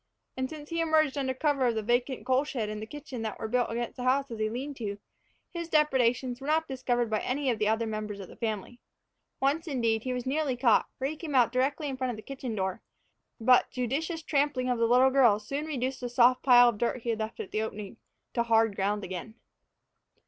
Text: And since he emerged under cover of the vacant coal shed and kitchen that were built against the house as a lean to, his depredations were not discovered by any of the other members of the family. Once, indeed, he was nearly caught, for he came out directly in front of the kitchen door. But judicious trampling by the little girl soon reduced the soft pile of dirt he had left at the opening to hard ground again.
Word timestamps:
And 0.35 0.49
since 0.49 0.69
he 0.71 0.79
emerged 0.81 1.15
under 1.15 1.35
cover 1.35 1.67
of 1.67 1.75
the 1.75 1.83
vacant 1.83 2.25
coal 2.25 2.43
shed 2.43 2.69
and 2.69 2.89
kitchen 2.89 3.21
that 3.21 3.37
were 3.37 3.47
built 3.47 3.69
against 3.69 3.97
the 3.97 4.03
house 4.03 4.31
as 4.31 4.41
a 4.41 4.49
lean 4.49 4.73
to, 4.73 4.97
his 5.53 5.69
depredations 5.69 6.41
were 6.41 6.47
not 6.47 6.67
discovered 6.67 7.07
by 7.07 7.19
any 7.19 7.51
of 7.51 7.59
the 7.59 7.67
other 7.67 7.85
members 7.85 8.19
of 8.19 8.27
the 8.27 8.35
family. 8.35 8.79
Once, 9.39 9.67
indeed, 9.67 10.01
he 10.01 10.11
was 10.11 10.25
nearly 10.25 10.57
caught, 10.57 10.87
for 10.97 11.05
he 11.05 11.15
came 11.15 11.35
out 11.35 11.51
directly 11.51 11.87
in 11.87 11.97
front 11.97 12.09
of 12.09 12.17
the 12.17 12.23
kitchen 12.23 12.55
door. 12.55 12.81
But 13.39 13.69
judicious 13.69 14.23
trampling 14.23 14.65
by 14.65 14.75
the 14.77 14.87
little 14.87 15.11
girl 15.11 15.37
soon 15.37 15.65
reduced 15.67 16.01
the 16.01 16.09
soft 16.09 16.41
pile 16.41 16.69
of 16.69 16.79
dirt 16.79 17.03
he 17.03 17.09
had 17.11 17.19
left 17.19 17.39
at 17.39 17.51
the 17.51 17.61
opening 17.61 17.97
to 18.33 18.41
hard 18.41 18.75
ground 18.75 19.03
again. 19.03 19.35